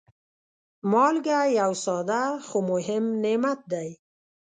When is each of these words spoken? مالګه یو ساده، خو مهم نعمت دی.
مالګه 0.91 1.39
یو 1.59 1.71
ساده، 1.85 2.23
خو 2.47 2.57
مهم 2.71 3.03
نعمت 3.23 3.59
دی. 3.71 3.89